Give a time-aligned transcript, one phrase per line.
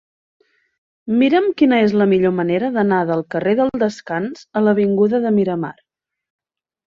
[1.17, 5.73] Mira'm quina és la millor manera d'anar del carrer del Descans a l'avinguda de Miramar.